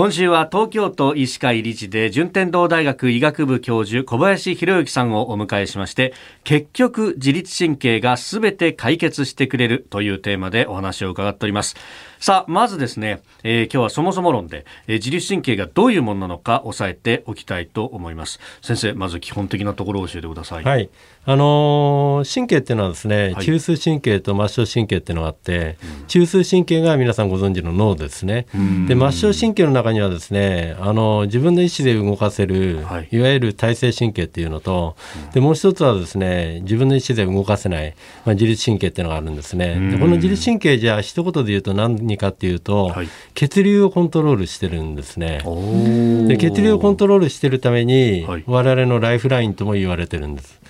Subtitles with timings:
[0.00, 11.76] 今週は東京都医師会理事で順天堂大学医学部教授小林博之さんをお迎えしまして結局自律神経がすべて解決してくれるというテーマでお話を伺っております。
[12.18, 18.40] さあまずですね、えー、今日はそもそも論で、えー、自律神経がどういうものなのか押さえておきたいと思います。
[18.60, 20.64] 先生まず基本的なところを教えてください。
[20.64, 20.90] はい。
[21.24, 28.46] あのー、神経っていうのはですね、はい、中枢神経と末梢神経っていうのがあって、うん、中枢神経が皆さんご存知の脳ですね。
[28.86, 34.96] で末梢神経の中にはですねあの自分の意思で動かせる、はい、いわゆる体制神経っていうのと、
[35.26, 39.90] うん、でもう一つはですね自分の意思で動かせない、まあ、自律神経っていうのがあるんですね。
[39.90, 45.42] でこの自律神経じゃあ一言で言うと何かっていうと、はい、血流をコントロールしてるんですね。
[46.28, 50.60] で血流をコントロールしてるために、はい、我々のライフラインとも言われてるんです。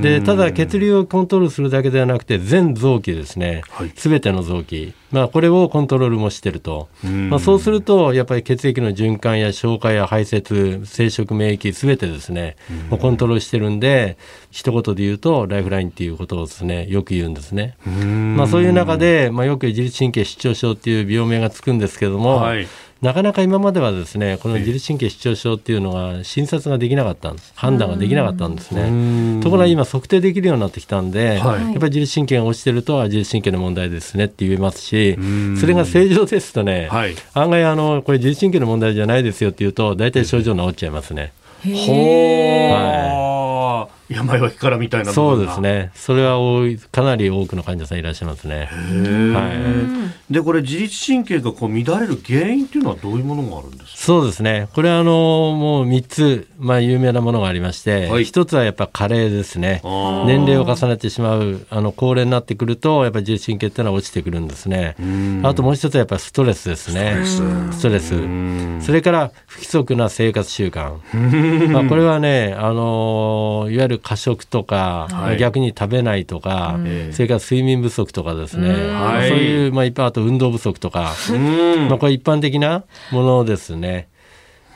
[0.00, 3.62] でただ血流をコントロールするだけではなくて全臓器ですね、
[3.96, 12.56] す、べ、ての臓器、まあ、これをコントロールもしてると、まあ、そうするとやっぱり血液の循環や消化や排泄生殖免疫すべてですね、
[12.90, 14.16] うコントロールしてるんで
[14.50, 17.76] 一言で言うとライフラインっていうことをですねよく言うんですね。
[18.36, 22.66] まあ、そういう中で、まあ、よく自律神経失調症っていう病名がつくんですけれども、はい
[23.02, 27.52] なかなか今まではですねこの自律神経失調症っていうのが診察ができなかったんです。
[27.56, 29.42] 判断ができなかったんですね。
[29.42, 35.18] ところが今測定できるようになってきたんで、はい、やっぱり自律神経が落ちてると自律神経の問題ですねって言えますし
[35.58, 41.32] それが正常ですとね、はい、案外あのこれ自律神経の問題じゃないですよっていうと大体症状治っちゃいますね。
[41.64, 43.31] ほー、はい
[44.08, 45.90] 病は気からみたいなそうですね。
[45.94, 48.68] それは多いかなり多くの患者さんいらっしゃいますね、
[49.34, 53.86] はい、でこれ自律神経がこう乱れる原因っていうのはどういうものがあるんですか？
[53.96, 54.68] そうですね。
[54.74, 59.80] これはあのもう3つ、まあ、有名なものがありまして、はい、1つはやっぱ加齢ですね。
[60.26, 64.96] 年齢を重ねてしまうあの高齢になってくるとやっぱり自律神経っていうのは落ちてくるんですね。
[65.42, 67.16] あともう一つはやっぱりストレスですね。
[67.70, 68.14] ストレス。
[68.84, 70.98] それから不規則な生活習慣。
[71.72, 76.78] まあこれはねあのいわゆる過食とか、はい、逆に食べないとか、
[77.12, 81.14] それから睡眠不足とかですね、はい、そういう、まあ、一般あと運動不足とか、
[81.88, 84.08] まあ、これ一般的なものですね。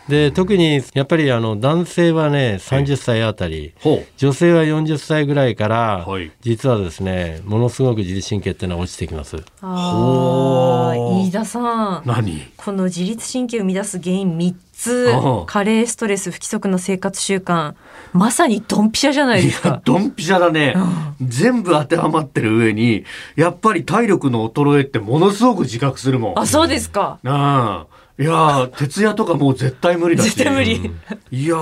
[0.08, 9.36] で特にやっぱりあの男性はね30歳あたり、はい、女性は40歳ぐらいから、はい、実はですねものすごく自律神経っていうのは落ちてきます。
[9.60, 12.02] あ飯田さん。
[12.06, 12.40] 何？
[12.56, 15.12] この自律神経を生み出す原因3つ。
[15.46, 17.74] 加齢ストレス不規則な生活習慣。
[18.12, 19.80] まさにドンピシャじゃないですか。
[19.84, 20.74] ドンピシャだね、
[21.20, 23.04] うん、全部当てはまってる上に
[23.36, 26.38] やっぱり体力の衰えってものすごく自覚するもん。
[26.38, 27.18] あそうですか。
[27.24, 30.30] ああいや徹夜とかもう絶対無理だし。
[30.30, 30.90] 絶対無理、
[31.30, 31.56] いや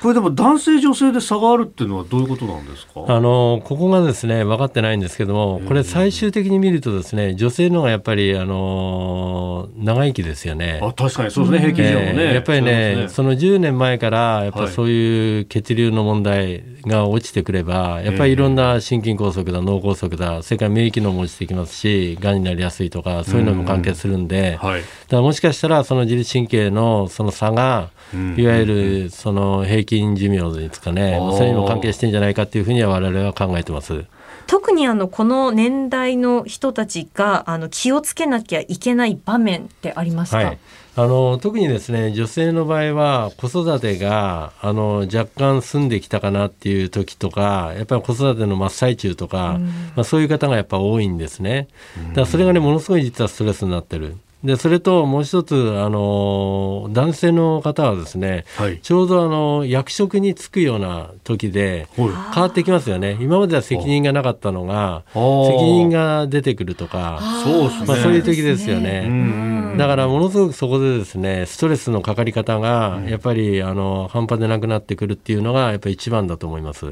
[0.00, 3.04] これでも男性女性で差があるっていうのはどういうことなんですか？
[3.06, 10.80] あのここがですね分かってないんですけどもこれ最終的に見るとですね女性の方がやっぱりあの長生きですよね。
[10.82, 27.90] あ確かにそうですね平均寿命もね、やっぱりね、ね、その10年前からやっぱそういう血流の問題が落ちてくれば、やっぱりいろんな心筋梗塞だ脳梗塞だそれから免疫のも落ちてきますしがんになりやすいとかそういうのも関係するんで、はい、だからもしかしたらしたらその自律神経のその差が、
[28.36, 34.04] いわゆるその平均寿命ですかね、それにも関係してんじゃないかというふうには我々は考えてます。
[34.46, 40.58] 特にあのこの年代の人たちがあの気をつけなきゃいけない場面ってありますか、はい。
[40.94, 51.66] あの特にですね女性の場合は子育てがあの若干済んできたかなっていう時とかやっぱり子育ての真っ最中とか、うん、まあ、そういう方がやっぱ多いんですね。
[52.10, 54.16] だからそれがねものすごい実はストレスになってる。
[54.44, 63.16] でそれともう一つあの男性の方はですね、はい、ちょうどあの役職に就くような時で変わってきますよね。
[63.20, 65.22] 今までは責任がなかったのが責
[65.64, 76.86] 任が出てくるとかそう,、まあ、そういう時ですよね、だからものすごくそこでですねストレスのかかり方がやっぱりあの半端でなくなってくるっていうのがやっぱり一番だと思います。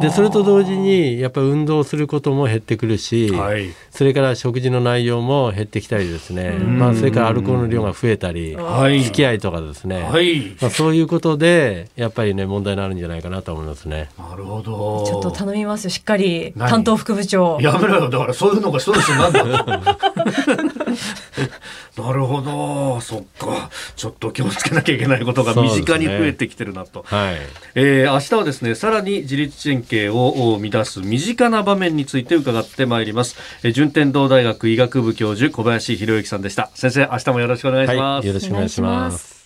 [0.00, 6.38] でそれと同時にやっぱり運動することも減ってくるし、はい、それから食事の内容も減ってきたりですね。
[6.38, 14.08] ね、まあ、それからアルコールの量が増えたり、付き合いとかですね、はい、まあ、そういうことでやっぱりね問題になるんじゃないかなと思いますね。
[14.18, 15.04] なるほど。
[15.06, 16.52] ちょっと頼みますよしっかり。
[16.58, 17.58] 担当副部長。
[17.60, 20.17] やめろよだからそういうのがストレスなんだ
[21.96, 23.00] なるほど。
[23.00, 23.70] そっか。
[23.96, 27.36] ちょっと気をつけなきゃいけないことが身近に増えてきてるなと、ね、はい。
[27.74, 36.70] えー、明日はですねさらに自律神経を乱す身近な場面について伺ってまいります、えー、順天堂大学医学部教授小林博之さんでした。
[36.74, 39.37] 先生明日もよろしくお願いします、はい、よろしくお願いします